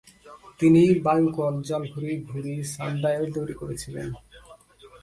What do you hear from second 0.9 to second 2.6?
বায়ুকল, জল-ঘড়ি, ঘুড়ি